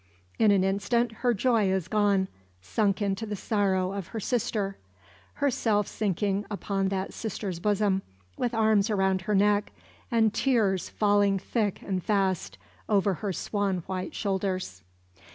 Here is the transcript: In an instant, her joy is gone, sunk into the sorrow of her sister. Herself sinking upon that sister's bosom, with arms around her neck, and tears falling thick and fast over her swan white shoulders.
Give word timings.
In 0.39 0.49
an 0.49 0.63
instant, 0.63 1.11
her 1.21 1.31
joy 1.31 1.69
is 1.71 1.87
gone, 1.87 2.27
sunk 2.59 3.03
into 3.03 3.27
the 3.27 3.35
sorrow 3.35 3.91
of 3.93 4.07
her 4.07 4.19
sister. 4.19 4.79
Herself 5.33 5.85
sinking 5.87 6.43
upon 6.49 6.87
that 6.87 7.13
sister's 7.13 7.59
bosom, 7.59 8.01
with 8.35 8.55
arms 8.55 8.89
around 8.89 9.21
her 9.21 9.35
neck, 9.35 9.71
and 10.09 10.33
tears 10.33 10.89
falling 10.89 11.37
thick 11.37 11.83
and 11.83 12.03
fast 12.03 12.57
over 12.89 13.13
her 13.21 13.31
swan 13.31 13.83
white 13.85 14.15
shoulders. 14.15 14.81